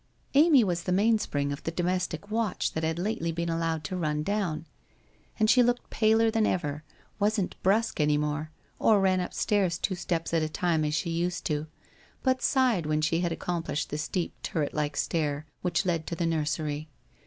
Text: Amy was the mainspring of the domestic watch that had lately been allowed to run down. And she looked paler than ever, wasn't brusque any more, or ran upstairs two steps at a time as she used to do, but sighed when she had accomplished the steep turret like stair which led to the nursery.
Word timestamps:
Amy 0.33 0.63
was 0.63 0.81
the 0.81 0.91
mainspring 0.91 1.51
of 1.51 1.61
the 1.61 1.69
domestic 1.69 2.31
watch 2.31 2.73
that 2.73 2.83
had 2.83 2.97
lately 2.97 3.31
been 3.31 3.49
allowed 3.49 3.83
to 3.83 3.95
run 3.95 4.23
down. 4.23 4.65
And 5.39 5.47
she 5.47 5.61
looked 5.61 5.91
paler 5.91 6.31
than 6.31 6.47
ever, 6.47 6.83
wasn't 7.19 7.55
brusque 7.61 7.99
any 7.99 8.17
more, 8.17 8.49
or 8.79 8.99
ran 8.99 9.19
upstairs 9.19 9.77
two 9.77 9.93
steps 9.93 10.33
at 10.33 10.41
a 10.41 10.49
time 10.49 10.83
as 10.85 10.95
she 10.95 11.11
used 11.11 11.45
to 11.45 11.65
do, 11.65 11.67
but 12.23 12.41
sighed 12.41 12.87
when 12.87 13.01
she 13.01 13.19
had 13.19 13.31
accomplished 13.31 13.91
the 13.91 13.99
steep 13.99 14.33
turret 14.41 14.73
like 14.73 14.97
stair 14.97 15.45
which 15.61 15.85
led 15.85 16.07
to 16.07 16.15
the 16.15 16.25
nursery. 16.25 16.89